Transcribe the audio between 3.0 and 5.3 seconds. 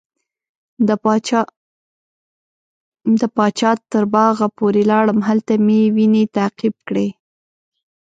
د پاچا تر باغه پورې لاړم